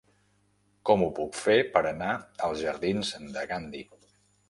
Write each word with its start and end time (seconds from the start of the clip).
Com 0.91 1.03
ho 1.03 1.09
puc 1.19 1.37
fer 1.41 1.59
per 1.77 1.85
anar 1.91 2.17
als 2.49 2.65
jardins 2.67 3.17
de 3.39 3.49
Gandhi? 3.55 3.89